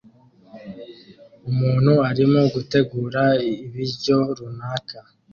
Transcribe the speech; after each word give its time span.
Umuntu 1.49 1.93
arimo 2.09 2.41
gutegura 2.53 3.23
ibiryo 3.53 4.17
runaka 4.37 4.99